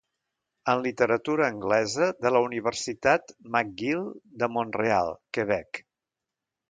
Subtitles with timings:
[0.71, 4.03] en literatura anglesa de la Universitat McGill
[4.41, 5.85] de Mont-real, Quebec.